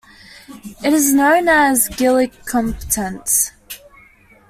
[0.83, 3.51] It is known as Gillick competence.